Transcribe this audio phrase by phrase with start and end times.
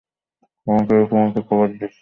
[0.67, 0.81] আমি
[1.09, 1.87] তোমাকে কভার দিচ্ছি।